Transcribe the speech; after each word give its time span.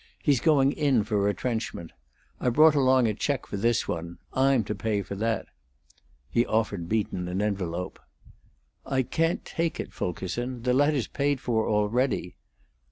He's 0.23 0.39
going 0.41 0.71
in 0.71 1.03
for 1.03 1.21
retrenchment. 1.21 1.91
I 2.39 2.49
brought 2.49 2.73
along 2.73 3.05
a 3.07 3.13
check 3.13 3.45
for 3.45 3.55
this 3.55 3.87
one; 3.87 4.17
I'm 4.33 4.63
to 4.63 4.73
pay 4.73 5.03
for 5.03 5.13
that." 5.17 5.45
He 6.27 6.43
offered 6.43 6.89
Beaton 6.89 7.27
an 7.27 7.39
envelope. 7.39 7.99
"I 8.83 9.03
can't 9.03 9.45
take 9.45 9.79
it, 9.79 9.93
Fulkerson. 9.93 10.63
The 10.63 10.73
letter's 10.73 11.05
paid 11.05 11.39
for 11.39 11.69
already." 11.69 12.35